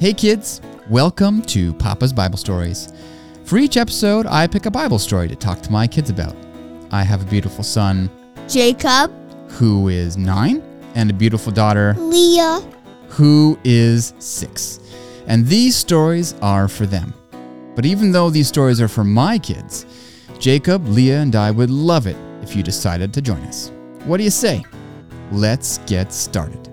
Hey 0.00 0.12
kids, 0.12 0.60
welcome 0.88 1.42
to 1.46 1.74
Papa's 1.74 2.12
Bible 2.12 2.38
Stories. 2.38 2.92
For 3.42 3.58
each 3.58 3.76
episode, 3.76 4.26
I 4.26 4.46
pick 4.46 4.66
a 4.66 4.70
Bible 4.70 5.00
story 5.00 5.26
to 5.26 5.34
talk 5.34 5.60
to 5.62 5.72
my 5.72 5.88
kids 5.88 6.08
about. 6.08 6.36
I 6.92 7.02
have 7.02 7.20
a 7.20 7.28
beautiful 7.28 7.64
son 7.64 8.08
Jacob, 8.46 9.10
who 9.50 9.88
is 9.88 10.16
nine 10.16 10.62
and 10.94 11.10
a 11.10 11.12
beautiful 11.12 11.50
daughter 11.50 11.96
Leah, 11.98 12.60
who 13.08 13.58
is 13.64 14.14
six. 14.20 14.78
And 15.26 15.44
these 15.44 15.74
stories 15.74 16.36
are 16.42 16.68
for 16.68 16.86
them. 16.86 17.12
But 17.74 17.84
even 17.84 18.12
though 18.12 18.30
these 18.30 18.46
stories 18.46 18.80
are 18.80 18.86
for 18.86 19.02
my 19.02 19.36
kids, 19.36 19.84
Jacob, 20.38 20.86
Leah, 20.86 21.22
and 21.22 21.34
I 21.34 21.50
would 21.50 21.70
love 21.70 22.06
it 22.06 22.16
if 22.40 22.54
you 22.54 22.62
decided 22.62 23.12
to 23.14 23.20
join 23.20 23.40
us. 23.40 23.72
What 24.04 24.18
do 24.18 24.22
you 24.22 24.30
say? 24.30 24.64
Let's 25.32 25.78
get 25.86 26.12
started. 26.12 26.67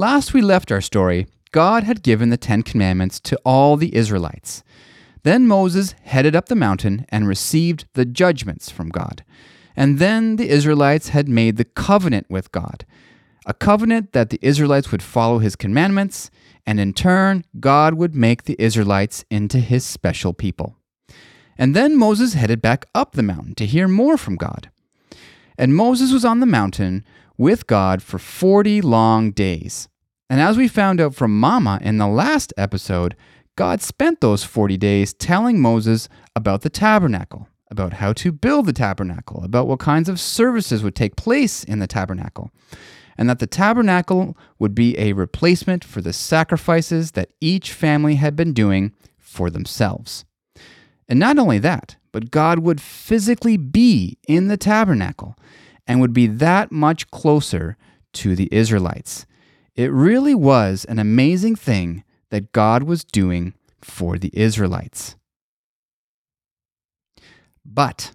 Last 0.00 0.32
we 0.32 0.40
left 0.40 0.72
our 0.72 0.80
story, 0.80 1.26
God 1.52 1.84
had 1.84 2.02
given 2.02 2.30
the 2.30 2.38
Ten 2.38 2.62
Commandments 2.62 3.20
to 3.20 3.38
all 3.44 3.76
the 3.76 3.94
Israelites. 3.94 4.62
Then 5.24 5.46
Moses 5.46 5.94
headed 6.04 6.34
up 6.34 6.46
the 6.46 6.54
mountain 6.54 7.04
and 7.10 7.28
received 7.28 7.84
the 7.92 8.06
judgments 8.06 8.70
from 8.70 8.88
God. 8.88 9.22
And 9.76 9.98
then 9.98 10.36
the 10.36 10.48
Israelites 10.48 11.10
had 11.10 11.28
made 11.28 11.58
the 11.58 11.66
covenant 11.66 12.28
with 12.30 12.50
God, 12.50 12.86
a 13.44 13.52
covenant 13.52 14.12
that 14.12 14.30
the 14.30 14.38
Israelites 14.40 14.90
would 14.90 15.02
follow 15.02 15.38
his 15.38 15.54
commandments, 15.54 16.30
and 16.64 16.80
in 16.80 16.94
turn, 16.94 17.44
God 17.60 17.92
would 17.92 18.14
make 18.14 18.44
the 18.44 18.56
Israelites 18.58 19.26
into 19.30 19.58
his 19.58 19.84
special 19.84 20.32
people. 20.32 20.76
And 21.58 21.76
then 21.76 21.94
Moses 21.94 22.32
headed 22.32 22.62
back 22.62 22.86
up 22.94 23.12
the 23.12 23.22
mountain 23.22 23.54
to 23.56 23.66
hear 23.66 23.86
more 23.86 24.16
from 24.16 24.36
God. 24.36 24.70
And 25.58 25.76
Moses 25.76 26.10
was 26.10 26.24
on 26.24 26.40
the 26.40 26.46
mountain 26.46 27.04
with 27.40 27.66
God 27.66 28.02
for 28.02 28.18
40 28.18 28.82
long 28.82 29.30
days. 29.30 29.88
And 30.28 30.42
as 30.42 30.58
we 30.58 30.68
found 30.68 31.00
out 31.00 31.14
from 31.14 31.40
Mama 31.40 31.78
in 31.80 31.96
the 31.96 32.06
last 32.06 32.52
episode, 32.58 33.16
God 33.56 33.80
spent 33.80 34.20
those 34.20 34.44
40 34.44 34.76
days 34.76 35.14
telling 35.14 35.58
Moses 35.58 36.10
about 36.36 36.60
the 36.60 36.68
tabernacle, 36.68 37.48
about 37.70 37.94
how 37.94 38.12
to 38.12 38.30
build 38.30 38.66
the 38.66 38.74
tabernacle, 38.74 39.42
about 39.42 39.66
what 39.66 39.78
kinds 39.78 40.10
of 40.10 40.20
services 40.20 40.82
would 40.82 40.94
take 40.94 41.16
place 41.16 41.64
in 41.64 41.78
the 41.78 41.86
tabernacle, 41.86 42.50
and 43.16 43.26
that 43.30 43.38
the 43.38 43.46
tabernacle 43.46 44.36
would 44.58 44.74
be 44.74 44.98
a 44.98 45.14
replacement 45.14 45.82
for 45.82 46.02
the 46.02 46.12
sacrifices 46.12 47.12
that 47.12 47.32
each 47.40 47.72
family 47.72 48.16
had 48.16 48.36
been 48.36 48.52
doing 48.52 48.92
for 49.18 49.48
themselves. 49.48 50.26
And 51.08 51.18
not 51.18 51.38
only 51.38 51.58
that, 51.60 51.96
but 52.12 52.30
God 52.30 52.58
would 52.58 52.82
physically 52.82 53.56
be 53.56 54.18
in 54.28 54.48
the 54.48 54.58
tabernacle 54.58 55.36
and 55.90 56.00
would 56.00 56.12
be 56.12 56.28
that 56.28 56.70
much 56.70 57.10
closer 57.10 57.76
to 58.12 58.36
the 58.36 58.48
Israelites. 58.52 59.26
It 59.74 59.90
really 59.90 60.36
was 60.36 60.84
an 60.84 61.00
amazing 61.00 61.56
thing 61.56 62.04
that 62.30 62.52
God 62.52 62.84
was 62.84 63.02
doing 63.02 63.54
for 63.82 64.16
the 64.16 64.30
Israelites. 64.32 65.16
But 67.64 68.12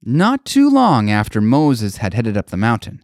not 0.00 0.44
too 0.44 0.70
long 0.70 1.10
after 1.10 1.40
Moses 1.40 1.96
had 1.96 2.14
headed 2.14 2.36
up 2.36 2.50
the 2.50 2.56
mountain, 2.56 3.02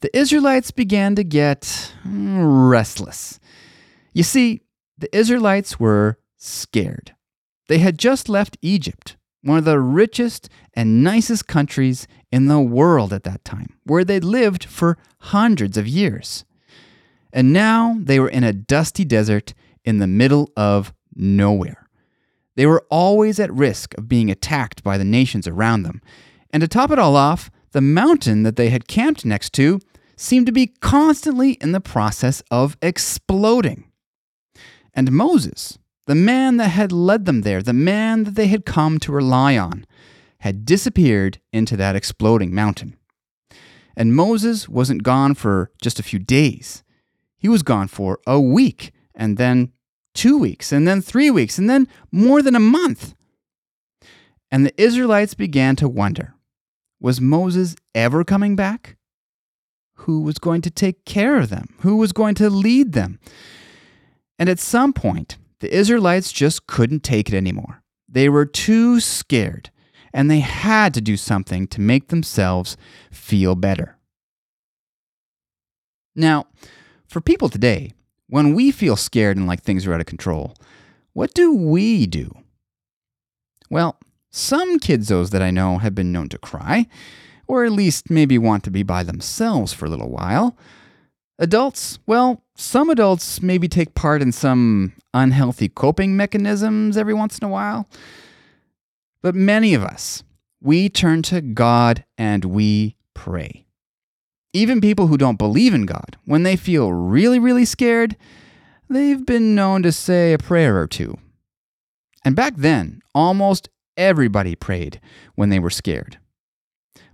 the 0.00 0.14
Israelites 0.14 0.70
began 0.70 1.14
to 1.14 1.24
get 1.24 1.94
mm, 2.06 2.70
restless. 2.70 3.40
You 4.12 4.24
see, 4.24 4.60
the 4.98 5.08
Israelites 5.16 5.80
were 5.80 6.18
scared. 6.36 7.14
They 7.68 7.78
had 7.78 7.96
just 7.96 8.28
left 8.28 8.58
Egypt, 8.60 9.16
one 9.42 9.58
of 9.58 9.64
the 9.64 9.78
richest 9.78 10.48
and 10.74 11.02
nicest 11.02 11.46
countries 11.46 12.06
in 12.30 12.46
the 12.46 12.60
world 12.60 13.12
at 13.12 13.24
that 13.24 13.44
time, 13.44 13.78
where 13.84 14.04
they'd 14.04 14.24
lived 14.24 14.64
for 14.64 14.98
hundreds 15.20 15.76
of 15.76 15.86
years. 15.86 16.44
And 17.32 17.52
now 17.52 17.96
they 18.00 18.18
were 18.18 18.28
in 18.28 18.44
a 18.44 18.52
dusty 18.52 19.04
desert 19.04 19.54
in 19.84 19.98
the 19.98 20.06
middle 20.06 20.50
of 20.56 20.92
nowhere. 21.14 21.88
They 22.56 22.66
were 22.66 22.84
always 22.90 23.38
at 23.38 23.52
risk 23.52 23.96
of 23.96 24.08
being 24.08 24.30
attacked 24.30 24.82
by 24.82 24.98
the 24.98 25.04
nations 25.04 25.46
around 25.46 25.84
them. 25.84 26.02
And 26.50 26.60
to 26.60 26.68
top 26.68 26.90
it 26.90 26.98
all 26.98 27.14
off, 27.14 27.50
the 27.72 27.80
mountain 27.80 28.42
that 28.42 28.56
they 28.56 28.70
had 28.70 28.88
camped 28.88 29.24
next 29.24 29.52
to 29.54 29.80
seemed 30.16 30.46
to 30.46 30.52
be 30.52 30.66
constantly 30.66 31.52
in 31.52 31.72
the 31.72 31.80
process 31.80 32.42
of 32.50 32.76
exploding. 32.82 33.84
And 34.92 35.12
Moses, 35.12 35.78
the 36.08 36.14
man 36.14 36.56
that 36.56 36.68
had 36.68 36.90
led 36.90 37.26
them 37.26 37.42
there, 37.42 37.62
the 37.62 37.74
man 37.74 38.24
that 38.24 38.34
they 38.34 38.46
had 38.46 38.64
come 38.64 38.98
to 38.98 39.12
rely 39.12 39.58
on, 39.58 39.84
had 40.38 40.64
disappeared 40.64 41.38
into 41.52 41.76
that 41.76 41.94
exploding 41.94 42.54
mountain. 42.54 42.96
And 43.94 44.16
Moses 44.16 44.70
wasn't 44.70 45.02
gone 45.02 45.34
for 45.34 45.70
just 45.82 46.00
a 46.00 46.02
few 46.02 46.18
days. 46.18 46.82
He 47.36 47.46
was 47.46 47.62
gone 47.62 47.88
for 47.88 48.20
a 48.26 48.40
week, 48.40 48.92
and 49.14 49.36
then 49.36 49.72
two 50.14 50.38
weeks, 50.38 50.72
and 50.72 50.88
then 50.88 51.02
three 51.02 51.30
weeks, 51.30 51.58
and 51.58 51.68
then 51.68 51.86
more 52.10 52.40
than 52.40 52.56
a 52.56 52.60
month. 52.60 53.14
And 54.50 54.64
the 54.64 54.82
Israelites 54.82 55.34
began 55.34 55.76
to 55.76 55.90
wonder 55.90 56.34
was 56.98 57.20
Moses 57.20 57.76
ever 57.94 58.24
coming 58.24 58.56
back? 58.56 58.96
Who 60.06 60.22
was 60.22 60.38
going 60.38 60.62
to 60.62 60.70
take 60.70 61.04
care 61.04 61.36
of 61.36 61.50
them? 61.50 61.74
Who 61.80 61.96
was 61.96 62.12
going 62.12 62.34
to 62.36 62.48
lead 62.48 62.94
them? 62.94 63.20
And 64.38 64.48
at 64.48 64.58
some 64.58 64.94
point, 64.94 65.36
the 65.60 65.74
Israelites 65.74 66.32
just 66.32 66.66
couldn't 66.66 67.02
take 67.02 67.28
it 67.28 67.36
anymore. 67.36 67.82
They 68.08 68.28
were 68.28 68.46
too 68.46 69.00
scared, 69.00 69.70
and 70.12 70.30
they 70.30 70.40
had 70.40 70.94
to 70.94 71.00
do 71.00 71.16
something 71.16 71.66
to 71.68 71.80
make 71.80 72.08
themselves 72.08 72.76
feel 73.10 73.54
better. 73.54 73.96
Now, 76.14 76.46
for 77.06 77.20
people 77.20 77.48
today, 77.48 77.92
when 78.28 78.54
we 78.54 78.70
feel 78.70 78.96
scared 78.96 79.36
and 79.36 79.46
like 79.46 79.62
things 79.62 79.86
are 79.86 79.94
out 79.94 80.00
of 80.00 80.06
control, 80.06 80.54
what 81.12 81.34
do 81.34 81.52
we 81.52 82.06
do? 82.06 82.30
Well, 83.70 83.98
some 84.30 84.78
kidzos 84.78 85.30
that 85.30 85.42
I 85.42 85.50
know 85.50 85.78
have 85.78 85.94
been 85.94 86.12
known 86.12 86.28
to 86.30 86.38
cry, 86.38 86.86
or 87.46 87.64
at 87.64 87.72
least 87.72 88.10
maybe 88.10 88.38
want 88.38 88.64
to 88.64 88.70
be 88.70 88.82
by 88.82 89.02
themselves 89.02 89.72
for 89.72 89.86
a 89.86 89.88
little 89.88 90.10
while. 90.10 90.56
Adults, 91.38 92.00
well, 92.06 92.42
some 92.56 92.90
adults 92.90 93.40
maybe 93.40 93.68
take 93.68 93.94
part 93.94 94.20
in 94.20 94.32
some 94.32 94.92
unhealthy 95.14 95.68
coping 95.68 96.16
mechanisms 96.16 96.96
every 96.96 97.14
once 97.14 97.38
in 97.38 97.44
a 97.44 97.50
while. 97.50 97.88
But 99.22 99.34
many 99.34 99.74
of 99.74 99.84
us, 99.84 100.24
we 100.60 100.88
turn 100.88 101.22
to 101.22 101.40
God 101.40 102.04
and 102.16 102.44
we 102.44 102.96
pray. 103.14 103.66
Even 104.52 104.80
people 104.80 105.06
who 105.06 105.16
don't 105.16 105.38
believe 105.38 105.74
in 105.74 105.86
God, 105.86 106.16
when 106.24 106.42
they 106.42 106.56
feel 106.56 106.92
really, 106.92 107.38
really 107.38 107.64
scared, 107.64 108.16
they've 108.88 109.24
been 109.24 109.54
known 109.54 109.82
to 109.84 109.92
say 109.92 110.32
a 110.32 110.38
prayer 110.38 110.80
or 110.80 110.88
two. 110.88 111.18
And 112.24 112.34
back 112.34 112.54
then, 112.56 113.00
almost 113.14 113.68
everybody 113.96 114.56
prayed 114.56 115.00
when 115.36 115.50
they 115.50 115.58
were 115.60 115.70
scared. 115.70 116.18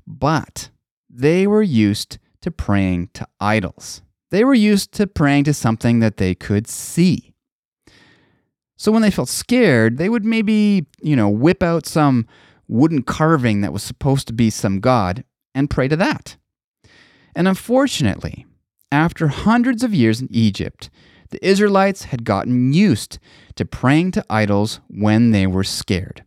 But 0.07 0.71
they 1.11 1.47
were 1.47 1.63
used 1.63 2.19
to 2.41 2.51
praying 2.51 3.11
to 3.15 3.27
idols. 3.41 4.03
They 4.35 4.43
were 4.43 4.53
used 4.53 4.91
to 4.95 5.07
praying 5.07 5.45
to 5.45 5.55
something 5.55 6.01
that 6.01 6.17
they 6.17 6.35
could 6.35 6.67
see. 6.67 7.33
So 8.77 8.91
when 8.91 9.01
they 9.01 9.13
felt 9.13 9.29
scared, 9.29 9.97
they 9.97 10.09
would 10.09 10.25
maybe, 10.25 10.87
you 11.01 11.15
know, 11.15 11.29
whip 11.29 11.63
out 11.63 11.87
some 11.87 12.27
wooden 12.67 13.05
carving 13.05 13.61
that 13.61 13.73
was 13.73 13.85
supposed 13.85 14.27
to 14.27 14.33
be 14.33 14.51
some 14.51 14.81
god 14.81 15.23
and 15.55 15.71
pray 15.71 15.87
to 15.87 15.95
that. 15.95 16.37
And 17.37 17.47
unfortunately, 17.47 18.45
after 18.91 19.29
hundreds 19.29 19.85
of 19.85 19.95
years 19.95 20.21
in 20.21 20.27
Egypt, 20.33 20.91
the 21.31 21.47
Israelites 21.47 22.07
had 22.07 22.25
gotten 22.25 22.73
used 22.73 23.21
to 23.55 23.65
praying 23.65 24.11
to 24.11 24.27
idols 24.29 24.81
when 24.89 25.31
they 25.31 25.47
were 25.47 25.63
scared. 25.63 26.25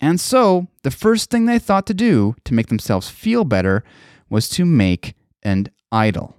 And 0.00 0.20
so, 0.20 0.68
the 0.84 0.92
first 0.92 1.28
thing 1.28 1.46
they 1.46 1.58
thought 1.58 1.88
to 1.88 1.92
do 1.94 2.36
to 2.44 2.54
make 2.54 2.68
themselves 2.68 3.10
feel 3.10 3.42
better 3.42 3.82
was 4.30 4.48
to 4.50 4.64
make 4.64 5.16
an 5.42 5.66
idol. 5.90 6.36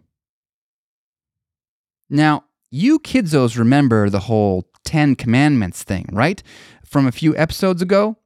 Now, 2.14 2.44
you 2.70 3.00
kidzos 3.00 3.58
remember 3.58 4.08
the 4.08 4.20
whole 4.20 4.68
Ten 4.86 5.16
Commandments 5.16 5.82
thing, 5.82 6.08
right? 6.12 6.44
From 6.86 7.08
a 7.08 7.12
few 7.12 7.36
episodes 7.36 7.82
ago, 7.82 8.18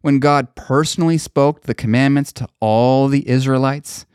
when 0.00 0.18
God 0.18 0.56
personally 0.56 1.18
spoke 1.18 1.62
the 1.62 1.74
commandments 1.74 2.32
to 2.32 2.48
all 2.58 3.06
the 3.06 3.28
Israelites. 3.28 4.06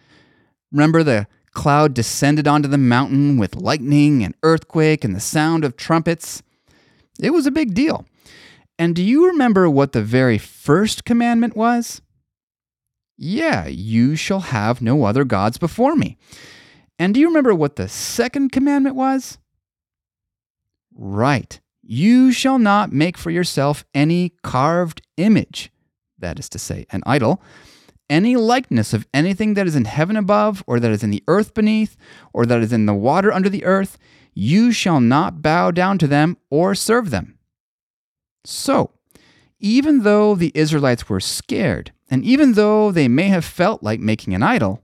Remember 0.74 1.04
the 1.04 1.28
cloud 1.54 1.94
descended 1.94 2.50
onto 2.50 2.68
the 2.68 2.78
mountain 2.78 3.38
with 3.38 3.56
lightning 3.56 4.26
and 4.26 4.36
earthquake 4.44 5.06
and 5.06 5.16
the 5.16 5.22
sound 5.22 5.64
of 5.64 5.78
trumpets? 5.78 6.44
It 7.18 7.30
was 7.30 7.46
a 7.46 7.52
big 7.52 7.74
deal. 7.74 8.06
And 8.78 8.94
do 8.94 9.02
you 9.02 9.28
remember 9.28 9.70
what 9.70 9.94
the 9.94 10.04
very 10.04 10.38
first 10.38 11.06
commandment 11.06 11.56
was? 11.56 12.02
Yeah, 13.18 13.68
you 13.68 14.18
shall 14.18 14.42
have 14.42 14.82
no 14.82 15.06
other 15.06 15.24
gods 15.24 15.58
before 15.58 15.96
me. 15.96 16.18
And 17.04 17.14
do 17.14 17.20
you 17.20 17.28
remember 17.28 17.54
what 17.54 17.76
the 17.76 17.90
second 17.90 18.54
commandment 18.54 18.96
was? 18.96 19.38
Right. 20.96 21.60
You 21.82 22.32
shall 22.32 22.58
not 22.58 22.94
make 22.94 23.18
for 23.18 23.30
yourself 23.30 23.84
any 23.94 24.36
carved 24.42 25.02
image 25.18 25.70
that 26.20 26.40
is 26.40 26.48
to 26.48 26.58
say, 26.58 26.86
an 26.92 27.04
idol, 27.06 27.42
any 28.10 28.38
likeness 28.38 28.94
of 28.94 29.06
anything 29.14 29.56
that 29.56 29.68
is 29.68 29.76
in 29.76 29.84
heaven 29.84 30.16
above, 30.16 30.64
or 30.66 30.80
that 30.80 30.92
is 30.92 31.04
in 31.04 31.10
the 31.10 31.26
earth 31.28 31.54
beneath, 31.54 31.98
or 32.32 32.46
that 32.46 32.62
is 32.62 32.72
in 32.72 32.86
the 32.86 32.94
water 32.94 33.34
under 33.34 33.50
the 33.50 33.66
earth, 33.66 33.98
you 34.34 34.72
shall 34.72 35.02
not 35.02 35.42
bow 35.42 35.72
down 35.72 35.98
to 35.98 36.08
them 36.08 36.38
or 36.50 36.74
serve 36.74 37.10
them. 37.10 37.38
So, 38.46 38.92
even 39.60 40.04
though 40.04 40.36
the 40.36 40.54
Israelites 40.56 41.10
were 41.10 41.20
scared, 41.20 41.92
and 42.10 42.24
even 42.24 42.54
though 42.54 42.94
they 42.94 43.10
may 43.10 43.28
have 43.28 43.44
felt 43.44 43.84
like 43.84 44.00
making 44.00 44.34
an 44.34 44.42
idol, 44.42 44.83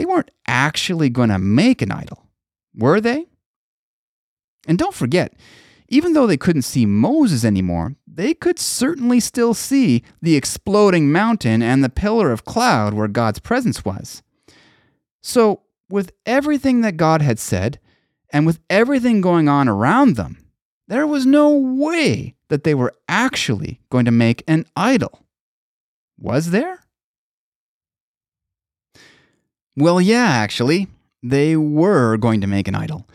they 0.00 0.06
weren't 0.06 0.30
actually 0.46 1.10
going 1.10 1.28
to 1.28 1.38
make 1.38 1.82
an 1.82 1.92
idol, 1.92 2.24
were 2.74 3.02
they? 3.02 3.26
And 4.66 4.78
don't 4.78 4.94
forget, 4.94 5.34
even 5.90 6.14
though 6.14 6.26
they 6.26 6.38
couldn't 6.38 6.62
see 6.62 6.86
Moses 6.86 7.44
anymore, 7.44 7.96
they 8.06 8.32
could 8.32 8.58
certainly 8.58 9.20
still 9.20 9.52
see 9.52 10.02
the 10.22 10.36
exploding 10.36 11.12
mountain 11.12 11.62
and 11.62 11.84
the 11.84 11.90
pillar 11.90 12.32
of 12.32 12.46
cloud 12.46 12.94
where 12.94 13.08
God's 13.08 13.40
presence 13.40 13.84
was. 13.84 14.22
So, 15.22 15.64
with 15.90 16.12
everything 16.24 16.80
that 16.80 16.96
God 16.96 17.20
had 17.20 17.38
said, 17.38 17.78
and 18.32 18.46
with 18.46 18.58
everything 18.70 19.20
going 19.20 19.50
on 19.50 19.68
around 19.68 20.16
them, 20.16 20.46
there 20.88 21.06
was 21.06 21.26
no 21.26 21.50
way 21.50 22.36
that 22.48 22.64
they 22.64 22.74
were 22.74 22.94
actually 23.06 23.82
going 23.90 24.06
to 24.06 24.10
make 24.10 24.42
an 24.48 24.64
idol. 24.74 25.26
Was 26.18 26.52
there? 26.52 26.86
Well, 29.76 30.00
yeah, 30.00 30.26
actually, 30.26 30.88
they 31.22 31.56
were 31.56 32.16
going 32.16 32.40
to 32.40 32.46
make 32.46 32.68
an 32.68 32.74
idol. 32.74 33.06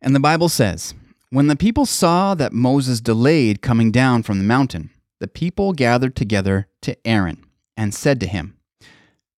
And 0.00 0.14
the 0.14 0.20
Bible 0.20 0.48
says, 0.48 0.94
When 1.30 1.46
the 1.46 1.56
people 1.56 1.86
saw 1.86 2.34
that 2.34 2.52
Moses 2.52 3.00
delayed 3.00 3.62
coming 3.62 3.90
down 3.90 4.22
from 4.22 4.38
the 4.38 4.44
mountain, 4.44 4.90
the 5.20 5.28
people 5.28 5.72
gathered 5.72 6.14
together 6.14 6.68
to 6.82 6.96
Aaron 7.06 7.44
and 7.76 7.94
said 7.94 8.20
to 8.20 8.26
him, 8.26 8.56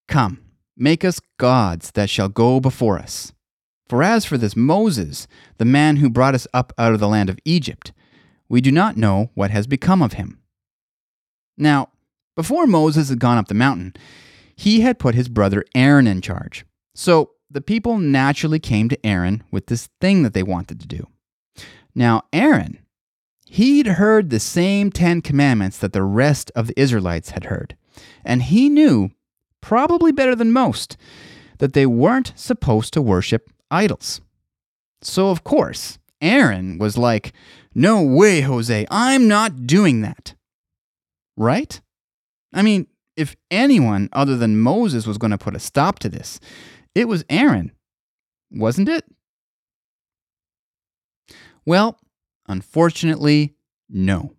Come, 0.08 0.40
make 0.76 1.04
us 1.04 1.20
gods 1.38 1.92
that 1.92 2.10
shall 2.10 2.28
go 2.28 2.60
before 2.60 2.98
us. 2.98 3.32
For 3.88 4.02
as 4.02 4.24
for 4.24 4.36
this 4.36 4.56
Moses, 4.56 5.28
the 5.58 5.64
man 5.64 5.96
who 5.96 6.10
brought 6.10 6.34
us 6.34 6.48
up 6.52 6.72
out 6.76 6.92
of 6.92 7.00
the 7.00 7.08
land 7.08 7.30
of 7.30 7.38
Egypt, 7.44 7.92
we 8.48 8.60
do 8.60 8.72
not 8.72 8.96
know 8.96 9.30
what 9.34 9.50
has 9.50 9.66
become 9.66 10.02
of 10.02 10.14
him. 10.14 10.40
Now, 11.56 11.90
before 12.34 12.66
Moses 12.66 13.08
had 13.08 13.20
gone 13.20 13.38
up 13.38 13.48
the 13.48 13.54
mountain, 13.54 13.94
he 14.56 14.80
had 14.80 14.98
put 14.98 15.14
his 15.14 15.28
brother 15.28 15.64
Aaron 15.74 16.06
in 16.06 16.20
charge. 16.20 16.64
So 16.94 17.32
the 17.50 17.60
people 17.60 17.98
naturally 17.98 18.58
came 18.58 18.88
to 18.88 19.06
Aaron 19.06 19.44
with 19.50 19.66
this 19.66 19.88
thing 20.00 20.22
that 20.22 20.34
they 20.34 20.42
wanted 20.42 20.80
to 20.80 20.86
do. 20.86 21.06
Now, 21.94 22.22
Aaron, 22.32 22.78
he'd 23.46 23.86
heard 23.86 24.30
the 24.30 24.40
same 24.40 24.90
Ten 24.90 25.20
Commandments 25.22 25.78
that 25.78 25.92
the 25.92 26.02
rest 26.02 26.50
of 26.54 26.66
the 26.66 26.80
Israelites 26.80 27.30
had 27.30 27.44
heard. 27.44 27.76
And 28.24 28.42
he 28.42 28.68
knew, 28.68 29.10
probably 29.60 30.12
better 30.12 30.34
than 30.34 30.52
most, 30.52 30.96
that 31.58 31.72
they 31.72 31.86
weren't 31.86 32.32
supposed 32.36 32.92
to 32.94 33.02
worship 33.02 33.50
idols. 33.70 34.20
So, 35.00 35.30
of 35.30 35.44
course, 35.44 35.98
Aaron 36.20 36.78
was 36.78 36.98
like, 36.98 37.32
No 37.74 38.02
way, 38.02 38.40
Jose, 38.42 38.86
I'm 38.90 39.28
not 39.28 39.66
doing 39.66 40.02
that. 40.02 40.34
Right? 41.36 41.80
I 42.52 42.62
mean, 42.62 42.86
if 43.16 43.36
anyone 43.50 44.08
other 44.12 44.36
than 44.36 44.58
Moses 44.58 45.06
was 45.06 45.18
going 45.18 45.30
to 45.30 45.38
put 45.38 45.56
a 45.56 45.60
stop 45.60 45.98
to 46.00 46.08
this, 46.08 46.38
it 46.94 47.08
was 47.08 47.24
Aaron, 47.28 47.72
wasn't 48.50 48.88
it? 48.88 49.04
Well, 51.64 51.98
unfortunately, 52.48 53.54
no. 53.88 54.32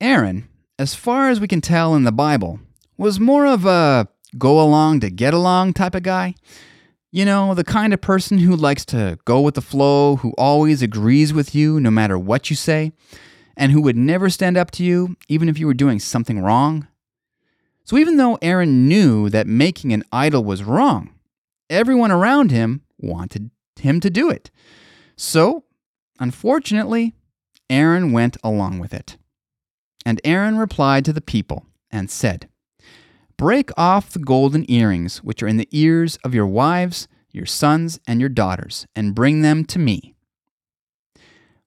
Aaron, 0.00 0.48
as 0.78 0.94
far 0.94 1.30
as 1.30 1.40
we 1.40 1.48
can 1.48 1.60
tell 1.60 1.94
in 1.94 2.04
the 2.04 2.12
Bible, 2.12 2.60
was 2.96 3.18
more 3.18 3.46
of 3.46 3.64
a 3.64 4.08
go 4.36 4.60
along 4.60 5.00
to 5.00 5.10
get 5.10 5.32
along 5.32 5.72
type 5.72 5.94
of 5.94 6.02
guy. 6.02 6.34
You 7.10 7.24
know, 7.24 7.54
the 7.54 7.64
kind 7.64 7.94
of 7.94 8.02
person 8.02 8.38
who 8.38 8.54
likes 8.54 8.84
to 8.86 9.18
go 9.24 9.40
with 9.40 9.54
the 9.54 9.62
flow, 9.62 10.16
who 10.16 10.34
always 10.36 10.82
agrees 10.82 11.32
with 11.32 11.54
you 11.54 11.80
no 11.80 11.90
matter 11.90 12.18
what 12.18 12.50
you 12.50 12.56
say, 12.56 12.92
and 13.56 13.72
who 13.72 13.80
would 13.80 13.96
never 13.96 14.28
stand 14.28 14.58
up 14.58 14.70
to 14.72 14.84
you 14.84 15.16
even 15.28 15.48
if 15.48 15.58
you 15.58 15.66
were 15.66 15.74
doing 15.74 15.98
something 15.98 16.38
wrong. 16.40 16.86
So 17.88 17.96
even 17.96 18.18
though 18.18 18.38
Aaron 18.42 18.86
knew 18.86 19.30
that 19.30 19.46
making 19.46 19.94
an 19.94 20.04
idol 20.12 20.44
was 20.44 20.62
wrong, 20.62 21.14
everyone 21.70 22.10
around 22.10 22.50
him 22.50 22.82
wanted 22.98 23.50
him 23.80 23.98
to 24.00 24.10
do 24.10 24.28
it. 24.28 24.50
So, 25.16 25.64
unfortunately, 26.20 27.14
Aaron 27.70 28.12
went 28.12 28.36
along 28.44 28.78
with 28.78 28.92
it. 28.92 29.16
And 30.04 30.20
Aaron 30.22 30.58
replied 30.58 31.06
to 31.06 31.14
the 31.14 31.22
people 31.22 31.64
and 31.90 32.10
said, 32.10 32.50
Break 33.38 33.70
off 33.78 34.10
the 34.10 34.18
golden 34.18 34.70
earrings 34.70 35.24
which 35.24 35.42
are 35.42 35.48
in 35.48 35.56
the 35.56 35.68
ears 35.70 36.18
of 36.22 36.34
your 36.34 36.46
wives, 36.46 37.08
your 37.32 37.46
sons, 37.46 37.98
and 38.06 38.20
your 38.20 38.28
daughters, 38.28 38.86
and 38.94 39.14
bring 39.14 39.40
them 39.40 39.64
to 39.64 39.78
me. 39.78 40.14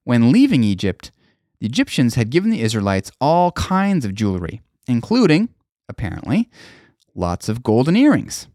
When 0.04 0.30
leaving 0.30 0.62
Egypt, 0.62 1.10
the 1.58 1.66
Egyptians 1.66 2.14
had 2.14 2.30
given 2.30 2.50
the 2.50 2.62
Israelites 2.62 3.10
all 3.20 3.50
kinds 3.50 4.04
of 4.04 4.14
jewelry, 4.14 4.60
including, 4.86 5.48
apparently, 5.88 6.50
lots 7.14 7.48
of 7.48 7.62
golden 7.62 7.96
earrings. 7.96 8.46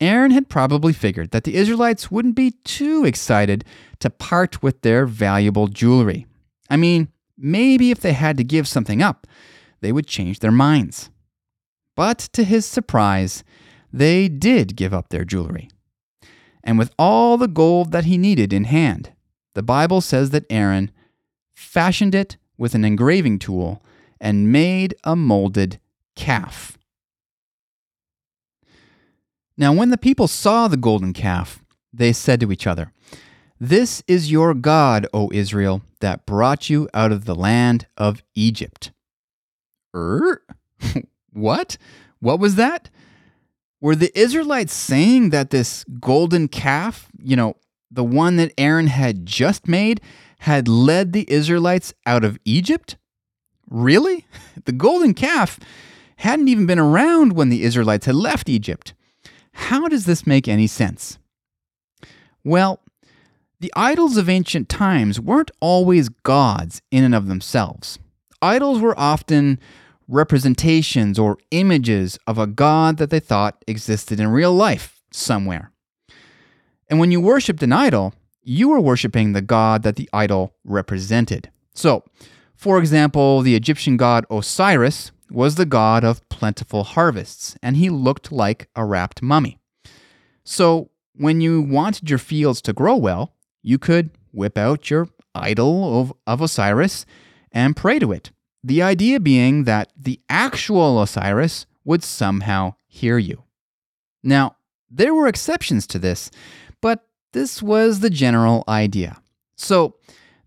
Aaron 0.00 0.32
had 0.32 0.48
probably 0.48 0.92
figured 0.92 1.30
that 1.30 1.44
the 1.44 1.54
Israelites 1.54 2.10
wouldn't 2.10 2.34
be 2.34 2.52
too 2.64 3.04
excited 3.04 3.64
to 4.00 4.10
part 4.10 4.62
with 4.62 4.82
their 4.82 5.06
valuable 5.06 5.68
jewelry. 5.68 6.26
I 6.68 6.76
mean, 6.76 7.08
maybe 7.38 7.90
if 7.90 8.00
they 8.00 8.12
had 8.12 8.36
to 8.38 8.44
give 8.44 8.66
something 8.66 9.02
up, 9.02 9.26
they 9.80 9.92
would 9.92 10.06
change 10.06 10.40
their 10.40 10.52
minds. 10.52 11.10
But 11.96 12.18
to 12.32 12.42
his 12.42 12.66
surprise, 12.66 13.44
they 13.92 14.28
did 14.28 14.76
give 14.76 14.92
up 14.92 15.10
their 15.10 15.24
jewelry. 15.24 15.70
And 16.64 16.78
with 16.78 16.92
all 16.98 17.36
the 17.36 17.48
gold 17.48 17.92
that 17.92 18.06
he 18.06 18.18
needed 18.18 18.52
in 18.52 18.64
hand, 18.64 19.12
the 19.54 19.62
Bible 19.62 20.00
says 20.00 20.30
that 20.30 20.46
Aaron 20.50 20.90
fashioned 21.54 22.14
it 22.14 22.36
with 22.58 22.74
an 22.74 22.84
engraving 22.84 23.38
tool 23.38 23.84
and 24.20 24.50
made 24.50 24.94
a 25.04 25.14
molded 25.14 25.78
calf. 26.16 26.78
Now, 29.56 29.72
when 29.72 29.90
the 29.90 29.98
people 29.98 30.26
saw 30.26 30.68
the 30.68 30.76
golden 30.76 31.12
calf, 31.12 31.62
they 31.92 32.12
said 32.12 32.40
to 32.40 32.50
each 32.50 32.66
other, 32.66 32.92
This 33.60 34.02
is 34.08 34.32
your 34.32 34.52
God, 34.52 35.06
O 35.14 35.30
Israel, 35.32 35.82
that 36.00 36.26
brought 36.26 36.68
you 36.68 36.88
out 36.92 37.12
of 37.12 37.24
the 37.24 37.34
land 37.34 37.86
of 37.96 38.22
Egypt. 38.34 38.92
Er? 39.94 40.42
What? 41.34 41.76
What 42.20 42.38
was 42.38 42.54
that? 42.54 42.90
Were 43.80 43.96
the 43.96 44.16
Israelites 44.18 44.72
saying 44.72 45.30
that 45.30 45.50
this 45.50 45.84
golden 46.00 46.46
calf, 46.46 47.08
you 47.18 47.34
know, 47.34 47.56
the 47.90 48.04
one 48.04 48.36
that 48.36 48.52
Aaron 48.56 48.86
had 48.86 49.26
just 49.26 49.68
made, 49.68 50.00
had 50.38 50.68
led 50.68 51.12
the 51.12 51.30
Israelites 51.30 51.92
out 52.06 52.24
of 52.24 52.38
Egypt? 52.44 52.96
Really? 53.68 54.26
The 54.64 54.72
golden 54.72 55.12
calf 55.12 55.58
hadn't 56.16 56.48
even 56.48 56.66
been 56.66 56.78
around 56.78 57.32
when 57.32 57.48
the 57.48 57.62
Israelites 57.62 58.06
had 58.06 58.14
left 58.14 58.48
Egypt. 58.48 58.94
How 59.52 59.88
does 59.88 60.04
this 60.04 60.26
make 60.26 60.48
any 60.48 60.66
sense? 60.66 61.18
Well, 62.42 62.80
the 63.60 63.72
idols 63.76 64.16
of 64.16 64.28
ancient 64.28 64.68
times 64.68 65.20
weren't 65.20 65.50
always 65.60 66.08
gods 66.08 66.82
in 66.90 67.04
and 67.04 67.14
of 67.14 67.28
themselves. 67.28 67.98
Idols 68.42 68.80
were 68.80 68.98
often 68.98 69.58
representations 70.08 71.18
or 71.18 71.38
images 71.50 72.18
of 72.26 72.36
a 72.36 72.46
God 72.46 72.98
that 72.98 73.10
they 73.10 73.20
thought 73.20 73.64
existed 73.66 74.20
in 74.20 74.28
real 74.28 74.52
life 74.52 75.00
somewhere. 75.10 75.70
And 76.90 76.98
when 76.98 77.10
you 77.10 77.20
worshiped 77.20 77.62
an 77.62 77.72
idol, 77.72 78.12
you 78.42 78.68
were 78.68 78.80
worshiping 78.80 79.32
the 79.32 79.40
God 79.40 79.82
that 79.82 79.96
the 79.96 80.10
idol 80.12 80.54
represented. 80.64 81.50
So, 81.72 82.04
for 82.54 82.78
example, 82.78 83.40
the 83.40 83.54
Egyptian 83.54 83.96
god 83.96 84.26
Osiris 84.30 85.10
was 85.30 85.54
the 85.54 85.66
god 85.66 86.04
of 86.04 86.26
plentiful 86.28 86.84
harvests, 86.84 87.56
and 87.62 87.76
he 87.76 87.90
looked 87.90 88.30
like 88.30 88.68
a 88.76 88.84
wrapped 88.84 89.22
mummy. 89.22 89.58
So, 90.44 90.90
when 91.16 91.40
you 91.40 91.62
wanted 91.62 92.10
your 92.10 92.18
fields 92.18 92.60
to 92.62 92.72
grow 92.72 92.96
well, 92.96 93.34
you 93.62 93.78
could 93.78 94.10
whip 94.32 94.58
out 94.58 94.90
your 94.90 95.08
idol 95.34 96.00
of, 96.00 96.12
of 96.26 96.40
Osiris 96.40 97.06
and 97.52 97.76
pray 97.76 97.98
to 97.98 98.12
it. 98.12 98.30
The 98.62 98.82
idea 98.82 99.20
being 99.20 99.64
that 99.64 99.92
the 99.96 100.20
actual 100.28 101.00
Osiris 101.00 101.66
would 101.84 102.02
somehow 102.02 102.74
hear 102.86 103.18
you. 103.18 103.44
Now, 104.22 104.56
there 104.90 105.14
were 105.14 105.28
exceptions 105.28 105.86
to 105.88 105.98
this, 105.98 106.30
but 106.80 107.06
this 107.32 107.62
was 107.62 108.00
the 108.00 108.10
general 108.10 108.64
idea. 108.68 109.20
So, 109.56 109.96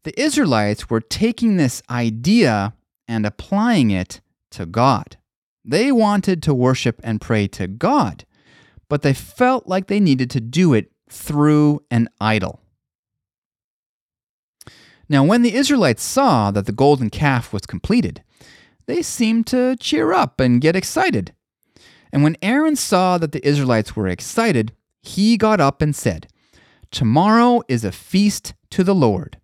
the 0.03 0.19
Israelites 0.19 0.89
were 0.89 1.01
taking 1.01 1.57
this 1.57 1.83
idea 1.89 2.73
and 3.07 3.25
applying 3.25 3.91
it 3.91 4.21
to 4.51 4.65
God. 4.65 5.17
They 5.63 5.91
wanted 5.91 6.41
to 6.43 6.53
worship 6.53 6.99
and 7.03 7.21
pray 7.21 7.47
to 7.49 7.67
God, 7.67 8.25
but 8.89 9.01
they 9.01 9.13
felt 9.13 9.67
like 9.67 9.87
they 9.87 9.99
needed 9.99 10.29
to 10.31 10.41
do 10.41 10.73
it 10.73 10.91
through 11.09 11.83
an 11.91 12.09
idol. 12.21 12.61
Now, 15.09 15.23
when 15.23 15.41
the 15.41 15.55
Israelites 15.55 16.03
saw 16.03 16.51
that 16.51 16.65
the 16.65 16.71
golden 16.71 17.09
calf 17.09 17.53
was 17.53 17.65
completed, 17.65 18.23
they 18.87 19.01
seemed 19.01 19.47
to 19.47 19.75
cheer 19.77 20.13
up 20.13 20.39
and 20.39 20.61
get 20.61 20.75
excited. 20.75 21.33
And 22.11 22.23
when 22.23 22.37
Aaron 22.41 22.75
saw 22.75 23.17
that 23.17 23.31
the 23.31 23.45
Israelites 23.45 23.95
were 23.95 24.07
excited, 24.07 24.73
he 25.01 25.37
got 25.37 25.59
up 25.59 25.81
and 25.81 25.95
said, 25.95 26.27
Tomorrow 26.91 27.61
is 27.67 27.83
a 27.83 27.91
feast 27.91 28.53
to 28.71 28.83
the 28.83 28.95
Lord. 28.95 29.39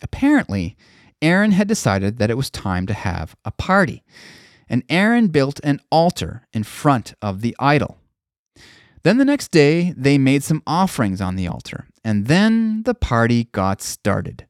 Apparently, 0.00 0.76
Aaron 1.22 1.52
had 1.52 1.68
decided 1.68 2.18
that 2.18 2.30
it 2.30 2.36
was 2.36 2.50
time 2.50 2.86
to 2.86 2.94
have 2.94 3.36
a 3.44 3.52
party, 3.52 4.02
and 4.68 4.82
Aaron 4.88 5.28
built 5.28 5.60
an 5.62 5.80
altar 5.90 6.46
in 6.52 6.64
front 6.64 7.14
of 7.22 7.40
the 7.40 7.56
idol. 7.58 7.98
Then 9.04 9.18
the 9.18 9.24
next 9.24 9.50
day, 9.50 9.94
they 9.96 10.18
made 10.18 10.42
some 10.42 10.62
offerings 10.66 11.20
on 11.20 11.36
the 11.36 11.48
altar, 11.48 11.86
and 12.04 12.26
then 12.26 12.82
the 12.82 12.94
party 12.94 13.44
got 13.52 13.80
started. 13.80 14.46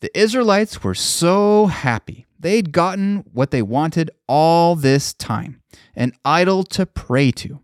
The 0.00 0.18
Israelites 0.18 0.82
were 0.82 0.94
so 0.94 1.66
happy. 1.66 2.26
They'd 2.38 2.72
gotten 2.72 3.24
what 3.32 3.52
they 3.52 3.62
wanted 3.62 4.10
all 4.26 4.74
this 4.74 5.14
time 5.14 5.62
an 5.94 6.12
idol 6.24 6.64
to 6.64 6.86
pray 6.86 7.30
to. 7.30 7.60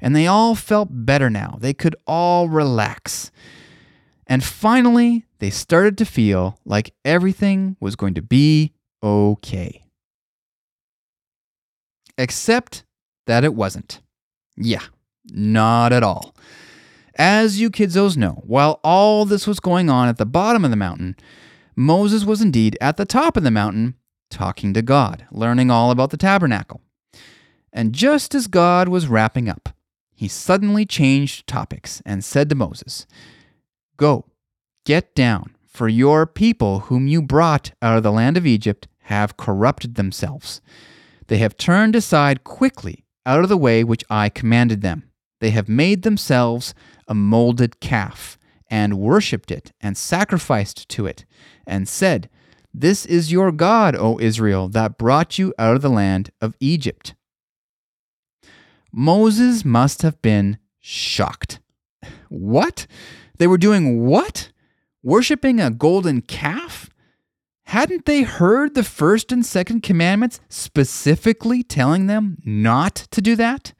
And 0.00 0.14
they 0.14 0.26
all 0.26 0.54
felt 0.54 0.88
better 0.90 1.28
now. 1.28 1.56
They 1.60 1.74
could 1.74 1.96
all 2.06 2.48
relax. 2.48 3.30
And 4.26 4.42
finally, 4.44 5.26
they 5.38 5.50
started 5.50 5.98
to 5.98 6.04
feel 6.04 6.58
like 6.64 6.94
everything 7.04 7.76
was 7.80 7.96
going 7.96 8.14
to 8.14 8.22
be 8.22 8.72
okay. 9.02 9.84
Except 12.16 12.84
that 13.26 13.44
it 13.44 13.54
wasn't. 13.54 14.00
Yeah, 14.56 14.84
not 15.30 15.92
at 15.92 16.02
all. 16.02 16.34
As 17.16 17.60
you 17.60 17.70
kidsos 17.70 18.16
know, 18.16 18.42
while 18.46 18.80
all 18.82 19.24
this 19.24 19.46
was 19.46 19.60
going 19.60 19.90
on 19.90 20.08
at 20.08 20.18
the 20.18 20.26
bottom 20.26 20.64
of 20.64 20.70
the 20.70 20.76
mountain, 20.76 21.16
Moses 21.76 22.24
was 22.24 22.40
indeed 22.40 22.76
at 22.80 22.96
the 22.96 23.04
top 23.04 23.36
of 23.36 23.42
the 23.42 23.50
mountain 23.50 23.96
talking 24.30 24.72
to 24.74 24.82
God, 24.82 25.26
learning 25.30 25.70
all 25.70 25.90
about 25.90 26.10
the 26.10 26.16
tabernacle. 26.16 26.80
And 27.72 27.92
just 27.92 28.34
as 28.34 28.46
God 28.46 28.88
was 28.88 29.08
wrapping 29.08 29.48
up, 29.48 29.70
he 30.14 30.28
suddenly 30.28 30.86
changed 30.86 31.46
topics 31.46 32.02
and 32.04 32.24
said 32.24 32.48
to 32.48 32.54
Moses, 32.54 33.06
Go, 33.96 34.26
get 34.84 35.14
down, 35.14 35.54
for 35.66 35.88
your 35.88 36.26
people 36.26 36.80
whom 36.80 37.06
you 37.06 37.22
brought 37.22 37.72
out 37.80 37.96
of 37.96 38.02
the 38.02 38.12
land 38.12 38.36
of 38.36 38.46
Egypt 38.46 38.88
have 39.04 39.36
corrupted 39.36 39.94
themselves. 39.94 40.60
They 41.28 41.38
have 41.38 41.56
turned 41.56 41.96
aside 41.96 42.44
quickly 42.44 43.04
out 43.24 43.42
of 43.42 43.48
the 43.48 43.56
way 43.56 43.84
which 43.84 44.04
I 44.10 44.28
commanded 44.28 44.80
them. 44.80 45.10
They 45.40 45.50
have 45.50 45.68
made 45.68 46.02
themselves 46.02 46.74
a 47.08 47.14
molded 47.14 47.80
calf, 47.80 48.38
and 48.70 48.98
worshipped 48.98 49.50
it, 49.50 49.72
and 49.80 49.96
sacrificed 49.98 50.88
to 50.88 51.04
it, 51.04 51.24
and 51.66 51.88
said, 51.88 52.30
This 52.72 53.04
is 53.04 53.32
your 53.32 53.52
God, 53.52 53.94
O 53.96 54.18
Israel, 54.18 54.68
that 54.68 54.96
brought 54.96 55.38
you 55.38 55.52
out 55.58 55.76
of 55.76 55.82
the 55.82 55.90
land 55.90 56.30
of 56.40 56.56
Egypt. 56.60 57.14
Moses 58.92 59.64
must 59.64 60.02
have 60.02 60.20
been 60.22 60.58
shocked. 60.80 61.60
What? 62.28 62.86
They 63.38 63.46
were 63.46 63.58
doing 63.58 64.04
what? 64.04 64.50
Worshipping 65.02 65.60
a 65.60 65.70
golden 65.70 66.22
calf? 66.22 66.90
Hadn't 67.64 68.04
they 68.04 68.22
heard 68.22 68.74
the 68.74 68.84
first 68.84 69.32
and 69.32 69.44
second 69.44 69.82
commandments 69.82 70.40
specifically 70.48 71.62
telling 71.62 72.06
them 72.06 72.38
not 72.44 72.94
to 73.10 73.20
do 73.20 73.34
that? 73.36 73.72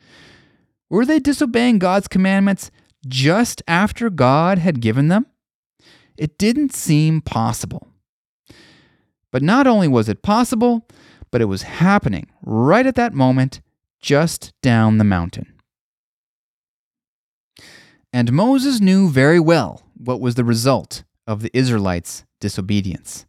Were 0.89 1.05
they 1.05 1.19
disobeying 1.19 1.79
God's 1.79 2.09
commandments 2.09 2.71
just 3.07 3.63
after 3.69 4.11
God 4.11 4.59
had 4.59 4.81
given 4.81 5.09
them? 5.09 5.27
It 6.17 6.39
didn't 6.39 6.75
seem 6.75 7.21
possible. 7.21 7.89
But 9.31 9.43
not 9.43 9.67
only 9.67 9.89
was 9.89 10.09
it 10.09 10.23
possible, 10.23 10.87
but 11.31 11.41
it 11.41 11.47
was 11.47 11.63
happening 11.63 12.29
right 12.43 12.87
at 12.87 12.95
that 12.97 13.15
moment 13.15 13.61
just 14.01 14.53
down 14.63 14.99
the 14.99 15.05
mountain. 15.05 15.52
And 18.13 18.33
Moses 18.33 18.81
knew 18.81 19.09
very 19.09 19.41
well 19.41 19.83
what 19.97 20.21
was 20.21 20.35
the 20.35 20.45
result 20.45 21.05
of 21.27 21.41
the 21.41 21.51
Israelites' 21.57 22.25
disobedience. 22.41 23.25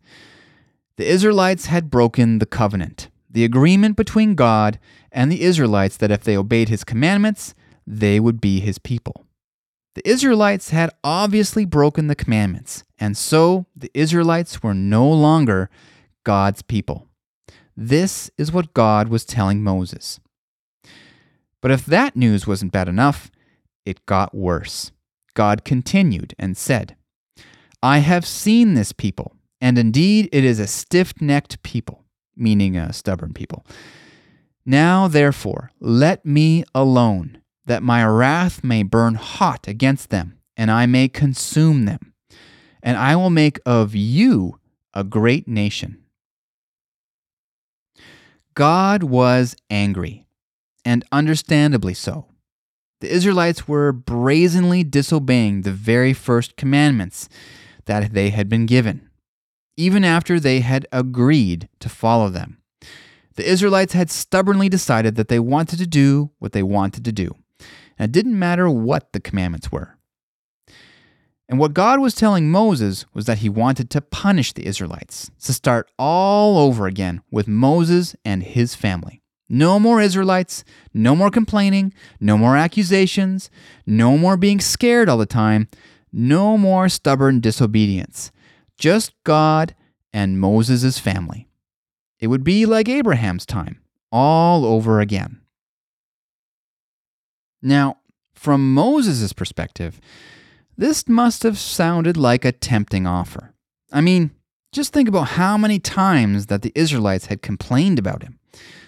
The 0.98 1.08
Israelites 1.08 1.68
had 1.68 1.90
broken 1.90 2.40
the 2.40 2.46
covenant, 2.46 3.10
the 3.30 3.46
agreement 3.46 3.96
between 3.96 4.36
God 4.36 4.80
and 5.12 5.32
the 5.32 5.42
Israelites 5.42 5.98
that 5.98 6.12
if 6.12 6.24
they 6.24 6.38
obeyed 6.38 6.70
his 6.70 6.84
commandments, 6.84 7.56
they 7.88 8.20
would 8.20 8.42
be 8.42 8.60
his 8.60 8.78
people. 8.78 9.25
The 9.96 10.08
Israelites 10.10 10.72
had 10.72 10.92
obviously 11.04 11.66
broken 11.66 12.08
the 12.08 12.16
commandments, 12.16 12.84
and 13.00 13.16
so 13.16 13.68
the 13.75 13.92
Israelites 13.94 14.63
were 14.63 14.74
no 14.74 15.10
longer 15.10 15.70
God's 16.24 16.62
people. 16.62 17.08
This 17.78 18.32
is 18.38 18.52
what 18.52 18.74
God 18.74 19.08
was 19.08 19.25
telling 19.25 19.63
Moses. 19.63 20.20
But 21.62 21.72
if 21.72 21.86
that 21.86 22.16
news 22.16 22.46
wasn't 22.46 22.72
bad 22.72 22.88
enough, 22.88 23.32
it 23.86 24.06
got 24.06 24.34
worse. 24.36 24.92
God 25.34 25.63
continued 25.63 26.36
and 26.38 26.56
said, 26.56 26.96
I 27.82 28.00
have 28.00 28.25
seen 28.25 28.75
this 28.75 28.92
people, 28.92 29.36
and 29.60 29.78
indeed 29.78 30.30
it 30.32 30.44
is 30.44 30.60
a 30.60 30.68
stiff 30.68 31.20
necked 31.22 31.62
people, 31.63 32.06
meaning 32.36 32.78
a 32.78 32.94
stubborn 32.94 33.34
people. 33.34 33.66
Now, 34.66 35.08
therefore, 35.08 35.72
let 35.80 36.25
me 36.25 36.63
alone, 36.74 37.42
that 37.66 37.84
my 37.84 38.06
wrath 38.06 38.63
may 38.63 38.84
burn 38.84 39.16
hot 39.16 39.68
against 39.68 40.10
them, 40.10 40.40
and 40.56 40.72
I 40.72 40.86
may 40.86 41.10
consume 41.10 41.86
them. 41.86 42.13
And 42.82 42.98
I 42.98 43.16
will 43.16 43.30
make 43.30 43.60
of 43.66 43.96
you 43.96 44.60
a 44.94 45.04
great 45.04 45.48
nation. 45.48 46.04
God 48.54 49.04
was 49.04 49.56
angry 49.70 50.28
and 50.86 51.04
understandably 51.12 51.94
so. 51.94 52.28
The 53.03 53.13
Israelites 53.13 53.67
were 53.67 53.91
brazenly 53.91 54.86
disobeying 54.86 55.63
the 55.63 55.74
very 55.74 56.13
first 56.13 56.55
commandments 56.55 57.27
that 57.83 58.13
they 58.13 58.29
had 58.29 58.48
been 58.48 58.65
given, 58.65 59.10
even 59.75 60.05
after 60.05 60.39
they 60.39 60.62
had 60.62 60.88
agreed 60.89 61.67
to 61.81 61.89
follow 61.89 62.29
them. 62.29 62.60
The 63.36 63.45
Israelites 63.45 63.91
had 63.91 64.10
stubbornly 64.10 64.69
decided 64.69 65.15
that 65.15 65.27
they 65.27 65.38
wanted 65.38 65.79
to 65.79 65.86
do 65.86 66.31
what 66.39 66.53
they 66.53 66.63
wanted 66.63 67.03
to 67.03 67.12
do. 67.12 67.36
And 68.00 68.07
it 68.07 68.13
didn't 68.13 68.39
matter 68.39 68.69
what 68.69 69.12
the 69.12 69.19
commandments 69.19 69.69
were. 69.69 69.98
And 71.50 71.60
what 71.60 71.74
God 71.74 72.00
was 72.00 72.15
telling 72.15 72.50
Moses 72.50 73.05
was 73.13 73.25
that 73.25 73.39
he 73.39 73.50
wanted 73.50 73.89
to 73.89 74.00
punish 74.00 74.53
the 74.53 74.65
Israelites, 74.65 75.29
to 75.43 75.51
start 75.51 75.91
all 76.00 76.57
over 76.57 76.88
again 76.88 77.22
with 77.29 77.50
Moses 77.50 78.15
and 78.24 78.43
his 78.43 78.75
family. 78.75 79.23
No 79.53 79.79
more 79.79 80.01
Israelites, 80.01 80.63
no 80.95 81.15
more 81.15 81.29
complaining, 81.29 81.93
no 82.19 82.39
more 82.39 82.57
accusations, 82.57 83.51
no 83.86 84.17
more 84.17 84.36
being 84.36 84.60
scared 84.60 85.07
all 85.07 85.19
the 85.19 85.27
time, 85.27 85.67
no 86.12 86.57
more 86.57 86.89
stubborn 86.89 87.39
disobedience. 87.39 88.31
Just 88.79 89.13
God 89.24 89.75
and 90.12 90.39
Moses' 90.39 90.98
family. 90.98 91.48
It 92.19 92.27
would 92.27 92.43
be 92.43 92.65
like 92.65 92.89
Abraham's 92.89 93.45
time, 93.45 93.79
all 94.12 94.65
over 94.65 95.00
again. 95.00 95.41
Now, 97.62 97.98
from 98.33 98.74
Moses' 98.74 99.33
perspective, 99.33 100.01
this 100.75 101.07
must 101.07 101.43
have 101.43 101.60
sounded 101.60 102.17
like 102.17 102.43
a 102.43 102.51
tempting 102.51 103.05
offer. 103.05 103.53
I 103.91 104.01
mean, 104.01 104.31
just 104.72 104.93
think 104.93 105.07
about 105.07 105.27
how 105.27 105.60
many 105.60 105.77
times 105.77 106.48
that 106.48 106.63
the 106.63 106.72
Israelites 106.74 107.27
had 107.27 107.43
complained 107.43 108.00
about 108.00 108.24
him 108.24 108.39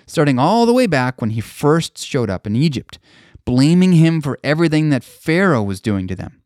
starting 0.06 0.40
all 0.40 0.66
the 0.66 0.74
way 0.74 0.88
back 0.88 1.22
when 1.22 1.32
he 1.32 1.42
first 1.42 1.98
showed 1.98 2.30
up 2.30 2.46
in 2.46 2.56
Egypt, 2.56 3.00
blaming 3.46 3.94
him 3.94 4.22
for 4.22 4.40
everything 4.44 4.90
that 4.90 5.04
Pharaoh 5.04 5.64
was 5.64 5.82
doing 5.82 6.08
to 6.08 6.16
them, 6.16 6.42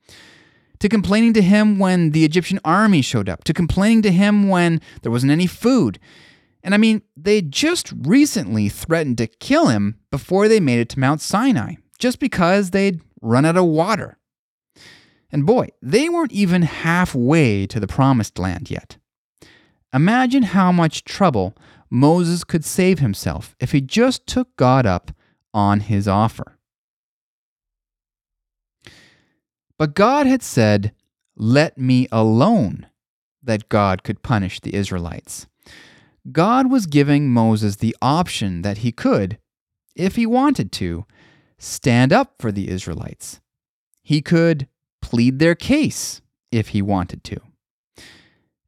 to 0.79 0.89
complaining 0.89 1.33
to 1.33 1.41
him 1.41 1.79
when 1.79 2.11
the 2.11 2.25
Egyptian 2.25 2.59
army 2.63 3.01
showed 3.01 3.29
up, 3.29 3.43
to 3.45 3.53
complaining 3.53 4.01
to 4.03 4.11
him 4.11 4.49
when 4.49 4.81
there 5.01 5.11
wasn't 5.11 5.31
any 5.31 5.47
food. 5.47 5.99
And 6.63 6.73
I 6.73 6.77
mean, 6.77 7.01
they 7.15 7.41
just 7.41 7.93
recently 8.01 8.69
threatened 8.69 9.17
to 9.19 9.27
kill 9.27 9.67
him 9.67 9.99
before 10.11 10.47
they 10.47 10.59
made 10.59 10.79
it 10.79 10.89
to 10.89 10.99
Mount 10.99 11.21
Sinai, 11.21 11.75
just 11.97 12.19
because 12.19 12.71
they'd 12.71 13.01
run 13.21 13.45
out 13.45 13.57
of 13.57 13.65
water. 13.65 14.17
And 15.31 15.45
boy, 15.45 15.69
they 15.81 16.09
weren't 16.09 16.31
even 16.31 16.63
halfway 16.63 17.67
to 17.67 17.79
the 17.79 17.87
promised 17.87 18.39
land 18.39 18.71
yet. 18.71 18.97
Imagine 19.93 20.43
how 20.43 20.71
much 20.71 21.03
trouble 21.03 21.55
Moses 21.89 22.43
could 22.43 22.63
save 22.63 22.99
himself 22.99 23.55
if 23.59 23.71
he 23.71 23.81
just 23.81 24.27
took 24.27 24.55
God 24.55 24.85
up 24.85 25.11
on 25.53 25.79
his 25.81 26.07
offer. 26.07 26.57
But 29.77 29.95
God 29.95 30.27
had 30.27 30.43
said, 30.43 30.93
Let 31.35 31.77
me 31.77 32.07
alone, 32.11 32.87
that 33.41 33.69
God 33.69 34.03
could 34.03 34.21
punish 34.21 34.59
the 34.59 34.75
Israelites. 34.75 35.47
God 36.31 36.69
was 36.69 36.85
giving 36.85 37.29
Moses 37.29 37.77
the 37.77 37.95
option 38.01 38.61
that 38.61 38.79
he 38.79 38.91
could, 38.91 39.39
if 39.95 40.15
he 40.15 40.25
wanted 40.25 40.71
to, 40.73 41.05
stand 41.57 42.13
up 42.13 42.35
for 42.39 42.51
the 42.51 42.69
Israelites. 42.69 43.39
He 44.03 44.21
could 44.21 44.67
plead 45.01 45.39
their 45.39 45.55
case 45.55 46.21
if 46.51 46.69
he 46.69 46.81
wanted 46.81 47.23
to. 47.23 47.39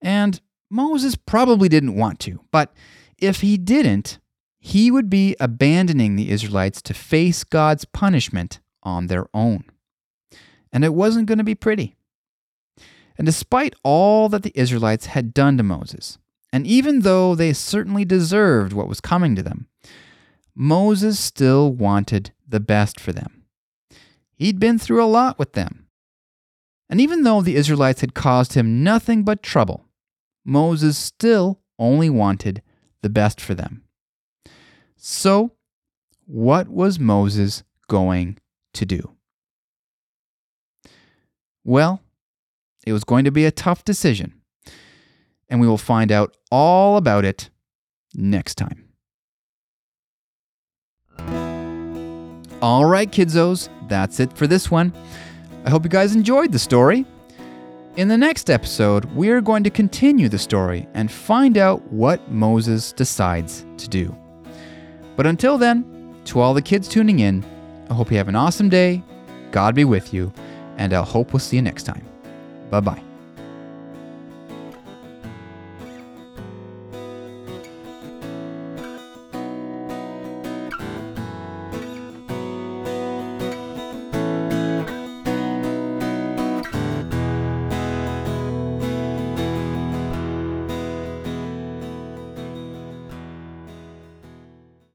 And 0.01 0.42
Moses 0.72 1.16
probably 1.16 1.68
didn't 1.68 1.96
want 1.96 2.20
to, 2.22 2.40
but 2.50 2.74
if 3.18 3.42
he 3.42 3.58
didn't, 3.58 4.20
he 4.60 4.90
would 4.90 5.10
be 5.10 5.36
abandoning 5.40 6.16
the 6.16 6.32
Israelites 6.32 6.82
to 6.84 6.94
face 6.94 7.44
God's 7.44 7.84
punishment 7.84 8.60
on 8.84 9.08
their 9.08 9.28
own. 9.34 9.66
And 10.72 10.86
it 10.86 10.94
wasn't 10.94 11.25
going 11.25 11.40
to 11.40 11.44
be 11.44 11.56
pretty. 11.56 11.96
And 13.18 13.25
despite 13.25 13.75
all 13.84 14.30
that 14.30 14.44
the 14.44 14.54
Israelites 14.56 15.08
had 15.08 15.34
done 15.34 15.58
to 15.58 15.63
Moses, 15.63 16.18
and 16.54 16.66
even 16.66 17.01
though 17.01 17.36
they 17.36 17.54
certainly 17.54 18.06
deserved 18.06 18.72
what 18.72 18.88
was 18.88 19.01
coming 19.01 19.36
to 19.36 19.44
them, 19.44 19.68
Moses 20.56 21.20
still 21.20 21.72
wanted 21.72 22.32
the 22.48 22.60
best 22.60 23.00
for 23.00 23.12
them. 23.12 23.44
He'd 24.36 24.60
been 24.60 24.80
through 24.80 25.04
a 25.04 25.06
lot 25.06 25.38
with 25.38 25.54
them. 25.54 25.88
And 26.90 27.00
even 27.00 27.24
though 27.24 27.42
the 27.42 27.56
Israelites 27.56 28.01
had 28.01 28.13
caused 28.13 28.54
him 28.54 28.84
nothing 28.84 29.24
but 29.24 29.44
trouble, 29.44 29.86
Moses 30.46 30.98
still 30.98 31.60
only 31.78 32.10
wanted 32.10 32.62
the 33.02 33.10
best 33.10 33.40
for 33.42 33.54
them. 33.54 33.84
So, 34.98 35.54
what 36.26 36.68
was 36.68 37.00
Moses 37.00 37.64
going 37.88 38.38
to 38.74 38.86
do? 38.86 39.16
Well, 41.64 42.02
it 42.86 42.94
was 42.94 43.04
going 43.04 43.26
to 43.26 43.32
be 43.32 43.46
a 43.46 43.52
tough 43.52 43.84
decision, 43.84 44.34
and 45.50 45.60
we 45.60 45.68
will 45.68 45.78
find 45.78 46.12
out 46.12 46.36
all 46.52 46.98
about 46.98 47.26
it 47.26 47.50
next 48.16 48.56
time. 48.56 48.88
All 52.62 52.86
right, 52.86 53.12
kiddos, 53.12 53.70
that's 53.88 54.20
it 54.20 54.34
for 54.34 54.46
this 54.46 54.70
one. 54.70 54.94
I 55.66 55.70
hope 55.70 55.84
you 55.84 55.90
guys 55.90 56.16
enjoyed 56.16 56.52
the 56.52 56.60
story. 56.60 57.06
In 57.98 58.08
the 58.08 58.18
next 58.18 58.50
episode, 58.50 59.04
we're 59.14 59.42
going 59.42 59.66
to 59.66 59.70
continue 59.70 60.30
the 60.30 60.40
story 60.40 60.88
and 60.94 61.12
find 61.12 61.58
out 61.58 61.86
what 61.92 62.32
Moses 62.32 62.94
decides 62.94 63.66
to 63.78 63.90
do. 63.90 64.16
But 65.18 65.28
until 65.28 65.58
then, 65.58 66.16
to 66.26 66.40
all 66.40 66.54
the 66.54 66.62
kids 66.62 66.88
tuning 66.88 67.20
in, 67.20 67.44
I 67.90 67.94
hope 67.94 68.10
you 68.10 68.18
have 68.18 68.30
an 68.30 68.36
awesome 68.36 68.70
day. 68.70 69.04
God 69.52 69.76
be 69.76 69.84
with 69.84 70.14
you, 70.14 70.32
and 70.78 70.94
I 70.94 71.04
hope 71.04 71.34
we'll 71.34 71.42
see 71.42 71.58
you 71.58 71.62
next 71.62 71.84
time. 71.84 72.06
Bye 72.70 72.80
bye. 72.80 73.11